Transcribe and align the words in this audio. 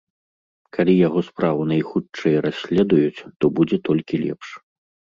Калі 0.77 0.95
яго 1.07 1.19
справу 1.27 1.61
найхутчэй 1.73 2.35
расследуюць, 2.49 3.25
то 3.39 3.55
будзе 3.57 3.77
толькі 3.89 4.25
лепш. 4.27 4.47